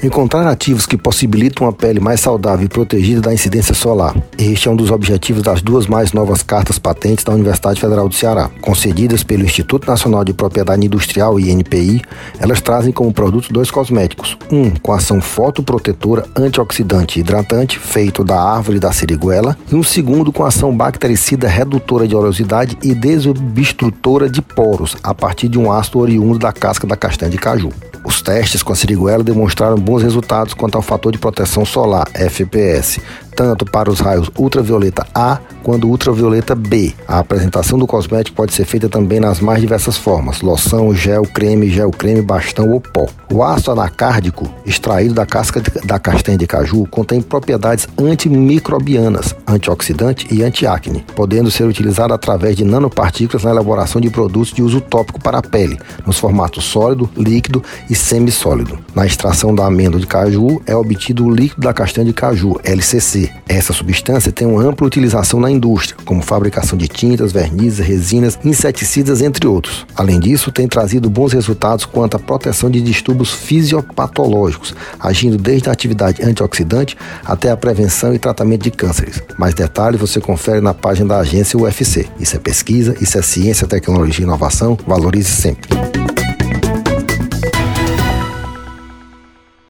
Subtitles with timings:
[0.00, 4.14] Encontrar ativos que possibilitam uma pele mais saudável e protegida da incidência solar.
[4.38, 8.14] Este é um dos objetivos das duas mais novas cartas patentes da Universidade Federal do
[8.14, 8.48] Ceará.
[8.60, 12.00] Concedidas pelo Instituto Nacional de Propriedade Industrial, INPI,
[12.38, 14.38] elas trazem como produto dois cosméticos.
[14.52, 20.32] Um com ação fotoprotetora antioxidante e hidratante, feito da árvore da seriguela, e um segundo
[20.32, 25.98] com ação bactericida redutora de oleosidade e desobstrutora de poros, a partir de um ácido
[25.98, 27.72] oriundo da casca da castanha de caju.
[28.04, 33.00] Os testes com a siriguela demonstraram bons resultados quanto ao fator de proteção solar, FPS,
[33.38, 36.92] tanto para os raios ultravioleta A quanto ultravioleta B.
[37.06, 41.70] A apresentação do cosmético pode ser feita também nas mais diversas formas: loção, gel, creme,
[41.70, 43.06] gel creme, bastão ou pó.
[43.32, 50.26] O ácido anacárdico, extraído da casca de, da castanha de caju, contém propriedades antimicrobianas, antioxidante
[50.34, 55.20] e antiacne, podendo ser utilizado através de nanopartículas na elaboração de produtos de uso tópico
[55.20, 58.78] para a pele, nos formatos sólido, líquido e semissólido.
[58.94, 63.27] Na extração da amêndoa de caju é obtido o líquido da castanha de caju, LCC,
[63.48, 69.22] essa substância tem uma ampla utilização na indústria, como fabricação de tintas, vernizes, resinas, inseticidas,
[69.22, 69.86] entre outros.
[69.96, 75.72] Além disso, tem trazido bons resultados quanto à proteção de distúrbios fisiopatológicos, agindo desde a
[75.72, 79.22] atividade antioxidante até a prevenção e tratamento de cânceres.
[79.38, 82.06] Mais detalhes você confere na página da agência UFC.
[82.20, 84.78] Isso é pesquisa, isso é ciência, tecnologia e inovação.
[84.86, 85.68] Valorize sempre.